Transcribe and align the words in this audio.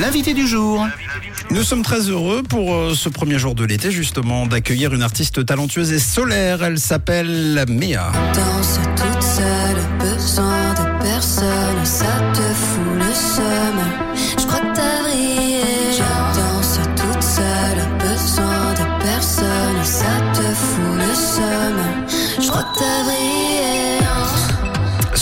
L'invité 0.00 0.34
du 0.34 0.46
jour. 0.46 0.86
Nous 1.50 1.62
sommes 1.62 1.82
très 1.82 2.00
heureux 2.08 2.42
pour 2.42 2.74
euh, 2.74 2.94
ce 2.94 3.08
premier 3.08 3.38
jour 3.38 3.54
de 3.54 3.64
l'été 3.64 3.90
justement 3.90 4.46
d'accueillir 4.46 4.94
une 4.94 5.02
artiste 5.02 5.44
talentueuse 5.46 5.92
et 5.92 5.98
solaire. 5.98 6.64
Elle 6.64 6.78
s'appelle 6.78 7.64
seum. 13.14 14.13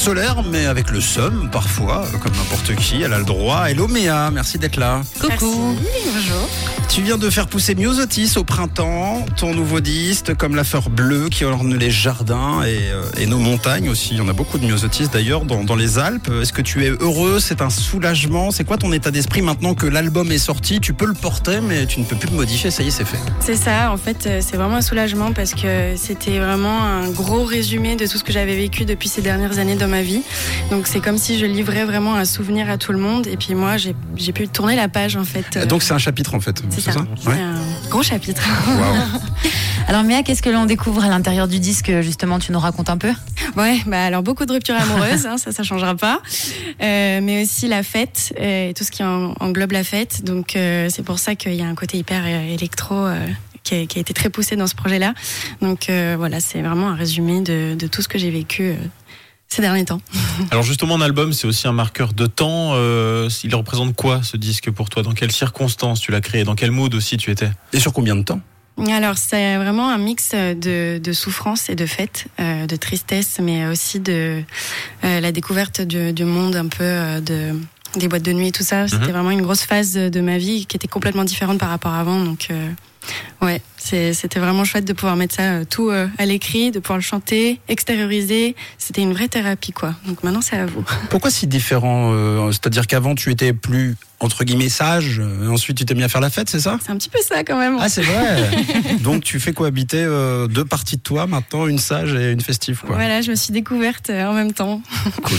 Solaire 0.02 0.42
mais 0.50 0.66
avec 0.66 0.90
le 0.90 1.00
seum 1.00 1.48
parfois, 1.48 2.04
euh, 2.12 2.18
comme 2.18 2.32
n'importe 2.32 2.74
qui. 2.74 3.02
Elle 3.02 3.12
a 3.12 3.18
le 3.18 3.24
droit. 3.24 3.70
Hello 3.70 3.86
Méa, 3.86 4.32
merci 4.32 4.58
d'être 4.58 4.76
là. 4.76 5.02
Coucou. 5.20 5.76
Bonjour. 6.12 6.48
Tu 6.88 7.02
viens 7.02 7.16
de 7.16 7.30
faire 7.30 7.46
pousser 7.46 7.76
Myosotis 7.76 8.32
au 8.36 8.42
printemps, 8.42 9.24
ton 9.36 9.54
nouveau 9.54 9.78
disque 9.78 10.34
comme 10.34 10.56
la 10.56 10.64
fleur 10.64 10.90
bleue 10.90 11.28
qui 11.30 11.44
orne 11.44 11.76
les 11.76 11.92
jardins 11.92 12.62
et, 12.64 12.90
euh, 12.90 13.04
et 13.16 13.26
nos 13.26 13.38
montagnes 13.38 13.88
aussi. 13.88 14.08
Il 14.10 14.16
y 14.16 14.20
en 14.20 14.28
a 14.28 14.32
beaucoup 14.32 14.58
de 14.58 14.66
Myosotis 14.66 15.06
d'ailleurs 15.06 15.44
dans, 15.44 15.62
dans 15.62 15.76
les 15.76 16.00
Alpes. 16.00 16.30
Est-ce 16.42 16.52
que 16.52 16.62
tu 16.62 16.84
es 16.84 16.88
heureux? 16.88 17.38
C'est 17.38 17.62
un 17.62 17.70
soulagement? 17.70 18.50
C'est 18.50 18.64
quoi 18.64 18.78
ton 18.78 18.92
état 18.92 19.12
d'esprit 19.12 19.40
maintenant 19.40 19.74
que 19.74 19.86
l'album 19.86 20.32
est 20.32 20.38
sorti? 20.38 20.80
Tu 20.80 20.94
peux 20.94 21.06
le 21.06 21.14
porter 21.14 21.60
mais 21.60 21.86
tu 21.86 22.00
ne 22.00 22.04
peux 22.04 22.16
plus 22.16 22.28
le 22.28 22.36
modifier, 22.36 22.72
ça 22.72 22.82
y 22.82 22.88
est 22.88 22.90
c'est 22.90 23.06
fait. 23.06 23.20
C'est 23.38 23.56
ça, 23.56 23.92
en 23.92 23.96
fait, 23.96 24.26
euh, 24.26 24.40
c'est 24.44 24.56
vraiment 24.56 24.76
un 24.76 24.82
soulagement 24.82 25.32
parce 25.32 25.54
que 25.54 25.94
c'était 25.96 26.40
vraiment 26.40 26.82
un 26.82 27.08
gros 27.08 27.44
résumé 27.44 27.94
de 27.94 28.04
tout 28.06 28.18
ce 28.18 28.24
que 28.24 28.32
j'avais 28.32 28.56
vécu 28.56 28.84
depuis 28.84 29.08
ces 29.08 29.22
dernières 29.22 29.60
années 29.60 29.76
dans 29.76 29.91
ma 29.92 30.02
vie. 30.02 30.22
Donc 30.70 30.86
c'est 30.88 31.00
comme 31.00 31.18
si 31.18 31.38
je 31.38 31.46
livrais 31.46 31.84
vraiment 31.84 32.14
un 32.16 32.24
souvenir 32.24 32.68
à 32.68 32.78
tout 32.78 32.92
le 32.92 32.98
monde 32.98 33.26
et 33.28 33.36
puis 33.36 33.54
moi 33.54 33.76
j'ai 33.76 34.32
pu 34.32 34.48
tourner 34.48 34.74
la 34.74 34.88
page 34.88 35.14
en 35.16 35.24
fait. 35.24 35.56
Euh, 35.56 35.66
Donc 35.66 35.82
c'est 35.84 35.92
un 35.94 35.98
chapitre 35.98 36.34
en 36.34 36.40
fait, 36.40 36.60
c'est 36.70 36.80
ça, 36.80 36.92
Ouais. 37.26 37.34
un 37.40 37.88
gros 37.90 38.02
chapitre. 38.02 38.42
Alors 39.88 40.04
Méa, 40.04 40.22
qu'est-ce 40.22 40.42
que 40.42 40.48
l'on 40.50 40.64
découvre 40.64 41.04
à 41.04 41.08
l'intérieur 41.08 41.48
du 41.48 41.58
disque 41.58 41.92
Justement, 42.02 42.38
tu 42.38 42.52
nous 42.52 42.58
racontes 42.60 42.88
un 42.88 42.96
peu? 42.98 43.12
Ouais, 43.56 43.78
bah 43.86 44.04
alors 44.06 44.22
beaucoup 44.22 44.46
de 44.46 44.52
ruptures 44.52 44.76
amoureuses, 44.80 45.26
hein, 45.26 45.36
ça 45.38 45.52
ça 45.52 45.62
changera 45.62 45.94
pas, 45.94 46.20
Euh, 46.82 47.20
mais 47.22 47.42
aussi 47.42 47.68
la 47.68 47.82
fête 47.82 48.32
euh, 48.40 48.70
et 48.70 48.74
tout 48.74 48.84
ce 48.84 48.90
qui 48.90 49.02
en- 49.04 49.34
englobe 49.40 49.72
la 49.72 49.84
fête. 49.84 50.24
Donc 50.24 50.56
euh, 50.56 50.88
c'est 50.90 51.02
pour 51.04 51.18
ça 51.18 51.34
qu'il 51.34 51.54
y 51.54 51.62
a 51.62 51.66
un 51.66 51.74
côté 51.74 51.98
hyper 51.98 52.24
électro. 52.26 52.94
euh, 52.94 53.26
qui 53.64 53.76
a, 53.76 53.86
qui 53.86 53.98
a 53.98 54.00
été 54.00 54.12
très 54.12 54.28
poussé 54.28 54.56
dans 54.56 54.66
ce 54.66 54.74
projet-là. 54.74 55.14
Donc 55.60 55.88
euh, 55.88 56.16
voilà, 56.18 56.40
c'est 56.40 56.60
vraiment 56.62 56.88
un 56.88 56.96
résumé 56.96 57.42
de, 57.42 57.76
de 57.76 57.86
tout 57.86 58.02
ce 58.02 58.08
que 58.08 58.18
j'ai 58.18 58.30
vécu 58.30 58.62
euh, 58.70 58.74
ces 59.52 59.62
derniers 59.62 59.84
temps. 59.84 60.00
Alors 60.50 60.64
justement, 60.64 60.96
un 60.96 61.00
album, 61.00 61.32
c'est 61.32 61.46
aussi 61.46 61.68
un 61.68 61.72
marqueur 61.72 62.12
de 62.14 62.26
temps. 62.26 62.70
Euh, 62.74 63.28
il 63.44 63.54
représente 63.54 63.94
quoi 63.94 64.22
ce 64.22 64.36
disque 64.36 64.70
pour 64.70 64.88
toi? 64.88 65.02
Dans 65.02 65.12
quelles 65.12 65.32
circonstances 65.32 66.00
tu 66.00 66.10
l'as 66.10 66.20
créé? 66.20 66.44
Dans 66.44 66.54
quel 66.54 66.70
mood 66.70 66.94
aussi 66.94 67.16
tu 67.16 67.30
étais? 67.30 67.50
Et 67.72 67.80
sur 67.80 67.92
combien 67.92 68.16
de 68.16 68.22
temps? 68.22 68.40
Alors 68.90 69.18
c'est 69.18 69.56
vraiment 69.58 69.90
un 69.90 69.98
mix 69.98 70.30
de, 70.32 70.98
de 70.98 71.12
souffrance 71.12 71.68
et 71.68 71.74
de 71.74 71.84
fête, 71.84 72.26
euh, 72.40 72.66
de 72.66 72.76
tristesse, 72.76 73.38
mais 73.42 73.66
aussi 73.66 74.00
de 74.00 74.42
euh, 75.04 75.20
la 75.20 75.30
découverte 75.30 75.82
du, 75.82 76.12
du 76.14 76.24
monde 76.24 76.56
un 76.56 76.68
peu 76.68 76.82
euh, 76.82 77.20
de 77.20 77.52
des 77.98 78.08
boîtes 78.08 78.22
de 78.22 78.32
nuit 78.32 78.48
et 78.48 78.52
tout 78.52 78.62
ça. 78.62 78.88
C'était 78.88 79.04
Mhm. 79.04 79.12
vraiment 79.12 79.30
une 79.30 79.42
grosse 79.42 79.64
phase 79.64 79.92
de 79.92 80.20
ma 80.22 80.38
vie 80.38 80.64
qui 80.64 80.76
était 80.78 80.88
complètement 80.88 81.24
différente 81.24 81.58
par 81.58 81.68
rapport 81.68 81.92
à 81.92 82.00
avant. 82.00 82.24
Donc 82.24 82.46
euh, 82.50 82.70
ouais, 83.40 83.60
c'est- 83.76 84.12
c'était 84.14 84.40
vraiment 84.40 84.64
chouette 84.64 84.84
de 84.84 84.92
pouvoir 84.92 85.16
mettre 85.16 85.34
ça 85.34 85.42
euh, 85.42 85.64
tout 85.68 85.90
euh, 85.90 86.06
à 86.18 86.26
l'écrit, 86.26 86.70
de 86.70 86.78
pouvoir 86.80 86.98
le 86.98 87.02
chanter, 87.02 87.60
extérioriser. 87.68 88.54
C'était 88.78 89.02
une 89.02 89.12
vraie 89.12 89.28
thérapie 89.28 89.72
quoi. 89.72 89.94
Donc 90.06 90.22
maintenant 90.22 90.40
c'est 90.42 90.56
à 90.56 90.66
vous. 90.66 90.84
Pourquoi 91.10 91.30
si 91.30 91.46
différent 91.46 92.10
euh, 92.12 92.50
C'est-à-dire 92.52 92.86
qu'avant 92.86 93.14
tu 93.14 93.30
étais 93.30 93.52
plus 93.52 93.96
entre 94.20 94.44
guillemets 94.44 94.68
sage, 94.68 95.20
ensuite 95.50 95.78
tu 95.78 95.84
t'es 95.84 95.94
mis 95.94 96.04
à 96.04 96.08
faire 96.08 96.20
la 96.20 96.30
fête, 96.30 96.48
c'est 96.48 96.60
ça? 96.60 96.78
C'est 96.84 96.92
un 96.92 96.96
petit 96.96 97.08
peu 97.08 97.18
ça 97.26 97.42
quand 97.42 97.58
même. 97.58 97.76
Ah 97.80 97.88
c'est 97.88 98.02
vrai. 98.02 98.50
Donc 99.00 99.24
tu 99.24 99.40
fais 99.40 99.52
cohabiter 99.52 99.96
euh, 100.06 100.46
deux 100.46 100.64
parties 100.64 100.96
de 100.96 101.02
toi 101.02 101.26
maintenant, 101.26 101.66
une 101.66 101.78
sage 101.80 102.14
et 102.14 102.30
une 102.30 102.40
festive 102.40 102.82
quoi. 102.86 102.94
Voilà, 102.94 103.20
je 103.20 103.30
me 103.32 103.34
suis 103.34 103.52
découverte 103.52 104.10
euh, 104.10 104.26
en 104.26 104.32
même 104.32 104.52
temps. 104.52 104.80
Cool. 105.22 105.36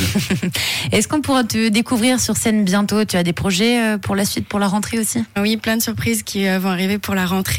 Est-ce 0.91 1.07
qu'on 1.07 1.22
pourra 1.22 1.44
te 1.46 1.69
découvrir 1.69 2.19
sur 2.19 2.35
scène 2.35 2.63
bientôt? 2.66 3.06
Tu 3.06 3.16
as 3.16 3.23
des 3.23 3.31
projets 3.34 3.79
euh, 3.81 3.97
pour 3.97 4.16
la 4.16 4.25
suite, 4.25 4.47
pour 4.47 4.59
la 4.59 4.68
rentrée 4.68 5.00
aussi? 5.00 5.23
Oui, 5.40 5.56
plein 5.57 5.78
de 5.78 5.81
surprises 5.81 6.23
qui 6.23 6.47
euh, 6.47 6.59
vont 6.59 6.69
arriver 6.69 6.97
pour 6.97 7.16
la 7.16 7.25
rentrée. 7.25 7.53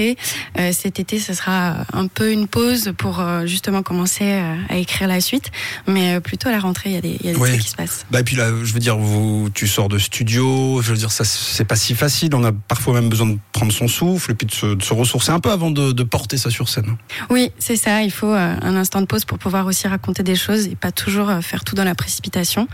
Euh, 0.59 0.71
cet 0.73 0.99
été, 1.01 1.19
ce 1.19 1.35
sera 1.35 1.77
un 1.93 2.07
peu 2.07 2.31
une 2.33 2.47
pause 2.49 2.93
pour 2.97 3.21
euh, 3.21 3.47
justement 3.47 3.83
commencer 3.83 4.25
euh, 4.25 4.55
à 4.69 4.77
écrire 4.77 5.09
la 5.09 5.21
suite. 5.21 5.51
Mais 5.87 6.15
euh, 6.15 6.21
plutôt 6.21 6.49
à 6.49 6.53
la 6.53 6.61
rentrée, 6.61 6.91
il 6.91 6.95
y 6.95 6.99
a 6.99 7.01
des, 7.01 7.19
y 7.23 7.29
a 7.29 7.33
des 7.33 7.39
Ouais. 7.39 7.49
trucs 7.51 7.63
qui 7.63 7.69
se 7.71 7.77
passent. 7.77 8.07
Bah 8.11 8.21
et 8.21 8.25
puis 8.25 8.37
là, 8.37 8.49
je 8.63 8.73
veux 8.73 8.81
dire, 8.81 8.97
vous, 8.97 9.49
tu 9.55 9.67
sors 9.67 9.89
de 9.89 9.99
studio, 9.99 10.81
je 10.83 10.91
veux 10.93 10.97
dire, 10.99 11.11
ça 11.13 11.25
c'est 11.25 11.65
pas 11.65 11.77
si 11.77 11.95
facile. 11.95 12.35
On 12.35 12.45
a 12.45 12.53
parfois 12.53 12.95
même 12.95 13.09
besoin 13.09 13.27
de 13.29 13.39
prendre 13.53 13.73
son 13.73 13.89
souffle 13.89 14.31
et 14.31 14.35
puis 14.35 14.47
de 14.47 14.53
se, 14.53 14.67
de 14.75 14.83
se 14.83 14.93
ressourcer 14.95 15.31
un 15.33 15.41
peu 15.41 15.51
avant 15.51 15.71
de, 15.71 15.93
de 15.93 16.03
porter 16.03 16.37
ça 16.37 16.51
sur 16.51 16.69
scène. 16.69 16.97
Oui, 17.31 17.51
c'est 17.59 17.77
ça. 17.77 18.03
Il 18.03 18.11
faut 18.11 18.33
euh, 18.33 18.55
un 18.61 18.77
instant 18.77 19.01
de 19.01 19.07
pause 19.07 19.25
pour 19.25 19.39
pouvoir 19.39 19.67
aussi 19.67 19.87
raconter 19.89 20.23
des 20.23 20.37
choses 20.37 20.67
et 20.67 20.77
pas 20.77 20.93
toujours 20.93 21.31
euh, 21.31 21.41
faire 21.41 21.65
tout 21.65 21.75
dans 21.75 21.85
la 21.85 21.95
précipitation. 21.95 22.69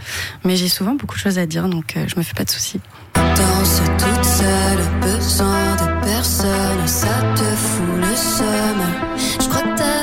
Mais 0.44 0.56
j'ai 0.56 0.68
souvent 0.68 0.94
beaucoup 0.94 1.16
de 1.16 1.20
choses 1.20 1.38
à 1.38 1.46
dire, 1.46 1.68
donc 1.68 1.96
euh, 1.96 2.04
je 2.08 2.16
me 2.16 2.22
fais 2.22 2.34
pas 2.34 2.44
de 2.44 2.50
soucis. 2.50 2.80
Danse 3.14 3.82
toute 3.98 4.24
seule, 4.24 4.78
besoin 5.00 5.76
de 5.76 6.04
personne, 6.04 6.69
ça 6.90 7.06
te 7.36 7.44
fout 7.44 7.86
le 7.98 8.16
seum. 8.16 8.80
Je 9.40 9.48
crois 9.48 9.62
que 9.62 9.78
t'as 9.78 10.00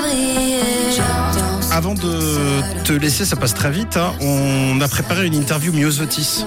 danse 0.97 1.71
Avant 1.73 1.93
de 1.93 2.83
te 2.85 2.93
laisser, 2.93 3.25
ça 3.25 3.35
passe 3.35 3.53
très 3.53 3.71
vite. 3.71 3.97
hein, 3.97 4.13
on 4.21 4.79
a 4.79 4.87
préparé 4.87 5.27
une 5.27 5.35
interview 5.35 5.73
Myosotis. 5.73 6.45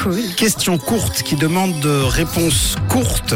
Cool. 0.00 0.20
Question 0.36 0.78
courte 0.78 1.24
qui 1.24 1.34
demande 1.34 1.80
de 1.80 2.02
réponses 2.02 2.76
courtes. 2.88 3.34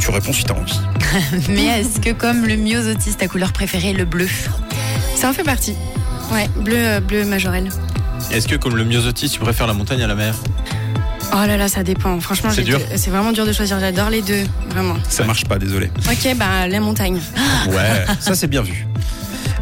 Tu 0.00 0.10
réponds 0.10 0.32
si 0.32 0.44
t'as 0.44 0.54
envie. 0.54 0.80
Mais 1.50 1.66
est-ce 1.66 2.00
que 2.00 2.12
comme 2.12 2.46
le 2.46 2.56
myosotis, 2.56 3.16
ta 3.16 3.28
couleur 3.28 3.52
préférée, 3.52 3.92
le 3.92 4.06
bleu? 4.06 4.28
Ça 5.16 5.28
en 5.28 5.32
fait 5.34 5.44
partie. 5.44 5.74
Ouais, 6.32 6.48
bleu, 6.56 6.76
euh, 6.78 7.00
bleu 7.00 7.24
majorel. 7.26 7.68
Est-ce 8.32 8.48
que 8.48 8.56
comme 8.56 8.74
le 8.76 8.84
myosotis, 8.84 9.28
tu 9.28 9.38
préfères 9.38 9.66
la 9.66 9.74
montagne 9.74 10.02
à 10.02 10.06
la 10.06 10.14
mer? 10.14 10.34
Oh 11.32 11.46
là 11.46 11.56
là, 11.56 11.68
ça 11.68 11.82
dépend. 11.82 12.20
Franchement, 12.20 12.50
C'est 12.54 12.62
dur 12.62 12.80
c'est 12.96 13.10
vraiment 13.10 13.32
dur 13.32 13.46
de 13.46 13.52
choisir. 13.52 13.78
J'adore 13.80 14.10
les 14.10 14.22
deux, 14.22 14.44
vraiment. 14.70 14.96
Ça 15.08 15.24
marche 15.24 15.44
pas, 15.44 15.58
désolé. 15.58 15.90
Ok, 16.08 16.36
bah 16.36 16.66
la 16.68 16.80
montagne. 16.80 17.20
Ouais, 17.68 18.04
ça 18.20 18.34
c'est 18.34 18.46
bien 18.46 18.62
vu. 18.62 18.86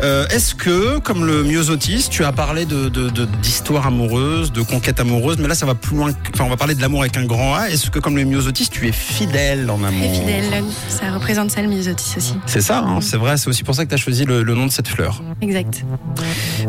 Euh, 0.03 0.27
Est-ce 0.29 0.55
que, 0.55 0.99
comme 0.99 1.25
le 1.25 1.45
myosotis, 1.45 2.09
tu 2.11 2.25
as 2.25 2.33
parlé 2.33 2.65
de 2.67 2.89
de- 2.89 3.09
de- 3.11 3.25
d'histoire 3.41 3.87
amoureuse, 3.87 4.51
de 4.53 4.61
conquête 4.63 4.99
amoureuse, 4.99 5.37
mais 5.39 5.47
là 5.49 5.55
ça 5.55 5.65
va 5.67 5.75
plus 5.75 5.97
loin. 5.97 6.11
Enfin, 6.35 6.45
on 6.45 6.49
va 6.49 6.57
parler 6.57 6.75
de 6.75 6.81
l'amour 6.81 7.03
avec 7.03 7.17
un 7.17 7.25
grand 7.25 7.55
A. 7.55 7.69
Est-ce 7.71 7.91
que, 7.91 7.99
comme 8.01 8.17
le 8.17 8.25
myosotis, 8.25 8.69
tu 8.69 8.89
es 8.89 8.93
fidèle 8.93 9.71
en 9.71 9.83
amour 9.85 10.11
Très 10.11 10.21
fidèle. 10.21 10.65
Ça 10.89 11.13
représente 11.13 11.51
ça 11.53 11.63
le 11.63 11.69
myosotis 11.69 12.15
aussi. 12.17 12.35
C'est 12.47 12.61
ça, 12.61 12.79
hein, 12.81 13.01
c'est 13.01 13.17
vrai. 13.17 13.37
C'est 13.37 13.49
aussi 13.49 13.63
pour 13.63 13.75
ça 13.75 13.85
que 13.85 13.91
tu 13.91 13.95
as 13.95 13.99
choisi 13.99 14.25
le, 14.25 14.43
le 14.43 14.55
nom 14.55 14.67
de 14.67 14.73
cette 14.73 14.89
fleur. 14.89 15.23
Exact. 15.41 15.85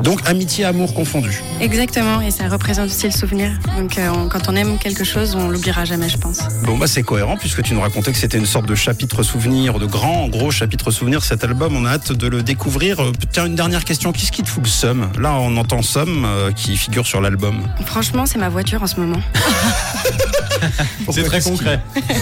Donc 0.04 0.20
amitié, 0.28 0.66
amour 0.66 0.94
confondu. 0.94 1.42
Exactement. 1.62 2.22
Et 2.22 2.30
ça 2.32 2.48
représente 2.50 2.88
aussi 2.88 3.06
le 3.06 3.12
souvenir. 3.12 3.52
Donc 3.78 3.98
euh, 3.98 4.10
on- 4.16 4.28
quand 4.30 4.48
on 4.50 4.56
aime 4.56 4.78
quelque 4.78 5.04
chose, 5.04 5.36
on 5.36 5.48
l'oubliera 5.50 5.86
jamais, 5.86 6.10
je 6.10 6.18
pense. 6.18 6.40
Bon 6.66 6.78
bah 6.78 6.88
c'est 6.88 7.04
cohérent 7.04 7.38
puisque 7.38 7.64
tu 7.64 7.74
nous 7.74 7.82
racontais 7.82 8.12
que 8.12 8.18
c'était 8.18 8.38
une 8.38 8.46
sorte 8.46 8.68
de 8.68 8.76
chapitre 8.76 9.24
souvenir, 9.24 9.80
de 9.80 9.86
grand 9.86 10.28
gros 10.28 10.52
chapitre 10.52 10.92
souvenir 10.92 11.24
cet 11.24 11.44
album. 11.44 11.76
On 11.76 11.86
a 11.86 11.92
hâte 11.92 12.12
de 12.12 12.28
le 12.28 12.44
découvrir. 12.44 12.98
Tiens 13.32 13.46
une 13.48 13.56
dernière 13.56 13.84
question. 13.84 14.12
Qu'est-ce 14.12 14.32
qui 14.32 14.44
te 14.44 14.50
fout 14.50 14.64
le 14.64 14.70
somme 14.70 15.10
Là 15.20 15.34
on 15.34 15.56
entend 15.58 15.82
somme 15.82 16.24
euh, 16.26 16.52
qui 16.52 16.78
figure 16.78 17.06
sur 17.08 17.22
l'album. 17.22 17.62
Franchement, 17.86 18.26
c'est 18.26 18.38
ma 18.38 18.50
voiture 18.50 18.84
en 18.84 18.88
ce 18.88 19.00
moment. 19.00 19.22
C'est 21.12 21.24
très 21.24 21.42
concret. 21.42 21.82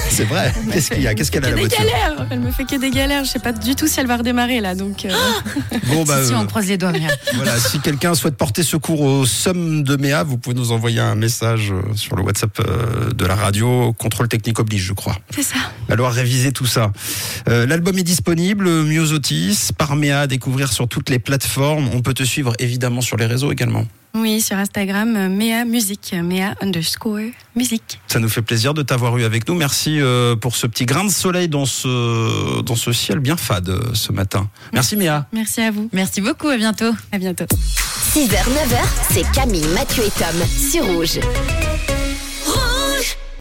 C'est 0.10 0.24
vrai. 0.24 0.52
Qu'est-ce 0.74 0.90
qu'il 0.92 1.02
y 1.04 1.08
a? 1.08 1.14
Qu'est-ce 1.14 1.32
qu'elle 1.32 1.46
a 1.46 1.50
la 1.50 1.56
des 1.56 1.62
voiture? 1.62 1.78
galères. 1.80 2.26
Elle 2.32 2.40
me 2.40 2.52
fait 2.52 2.64
que 2.66 2.76
des 2.76 2.90
galères. 2.90 3.24
Je 3.24 3.30
sais 3.30 3.40
pas 3.40 3.52
du 3.52 3.76
tout 3.76 3.88
si 3.88 4.00
elle 4.00 4.08
va 4.08 4.18
redémarrer 4.18 4.60
là. 4.62 4.74
Donc 4.74 5.06
euh, 5.06 5.10
Bon 5.88 6.04
bah 6.04 6.22
Si, 6.22 6.30
si, 6.30 6.34
euh, 6.34 6.38
on 6.40 6.46
croise 6.48 6.66
les 6.68 6.78
doigts, 6.78 6.92
voilà. 7.36 7.60
Si 7.60 7.80
quelqu'un 7.80 8.16
souhaite 8.16 8.36
porter 8.38 8.64
secours 8.64 9.02
au 9.02 9.26
somme 9.28 9.84
de 9.84 9.96
Méa, 9.96 10.24
vous 10.24 10.38
pouvez 10.38 10.56
nous 10.56 10.72
envoyer 10.72 11.00
un 11.00 11.14
message 11.16 11.72
euh, 11.72 11.82
sur 11.96 12.16
le 12.16 12.24
WhatsApp 12.24 12.60
euh, 12.62 13.12
de 13.12 13.26
la 13.26 13.36
radio. 13.36 13.94
Contrôle 13.94 14.28
technique 14.28 14.60
oblige, 14.60 14.84
je 14.86 14.94
crois. 14.94 15.18
c'est 15.36 15.44
ça. 15.44 15.58
Alors 15.90 16.12
réviser 16.12 16.52
tout 16.52 16.66
ça. 16.66 16.92
Euh, 17.48 17.68
L'album 17.68 17.98
est 18.00 18.04
disponible, 18.04 18.68
Myosotis, 18.84 19.70
par 19.78 19.96
Méa, 19.96 20.22
à 20.22 20.28
découvrir 20.28 20.72
sur 20.74 20.81
toutes 20.88 21.10
les 21.10 21.20
plateformes. 21.20 21.90
On 21.94 22.02
peut 22.02 22.14
te 22.14 22.24
suivre 22.24 22.54
évidemment 22.60 23.02
sur 23.02 23.18
les 23.18 23.26
réseaux 23.26 23.52
également. 23.52 23.86
Oui, 24.14 24.42
sur 24.42 24.58
Instagram, 24.58 25.30
Mea 25.30 25.64
Musique, 25.64 26.14
Mea 26.14 26.54
underscore 26.62 27.32
musique. 27.56 28.00
Ça 28.08 28.20
nous 28.20 28.28
fait 28.28 28.42
plaisir 28.42 28.74
de 28.74 28.82
t'avoir 28.82 29.18
eu 29.18 29.24
avec 29.24 29.48
nous. 29.48 29.56
Merci 29.56 30.02
euh, 30.02 30.36
pour 30.36 30.56
ce 30.56 30.68
petit 30.68 30.86
grain 30.86 31.06
de 31.06 31.10
soleil 31.10 31.48
dans 31.48 31.66
ce, 31.66 32.62
dans 32.62 32.76
ce 32.76 32.92
ciel 32.92 33.20
bien 33.20 33.38
fade 33.38 33.70
euh, 33.70 33.94
ce 33.94 34.12
matin. 34.12 34.50
Merci 34.74 34.98
Méa. 34.98 35.28
Merci 35.32 35.62
à 35.62 35.72
vous. 35.72 35.90
Merci 35.94 36.20
beaucoup, 36.20 36.50
à 36.50 36.58
bientôt. 36.58 36.92
À 37.12 37.18
bientôt. 37.20 37.46
6h, 38.14 38.32
9h, 38.32 38.78
c'est 39.12 39.32
Camille, 39.32 39.66
Mathieu 39.74 40.04
et 40.04 40.12
Tom 40.12 40.46
sur 40.48 40.86
Rouge. 40.86 41.20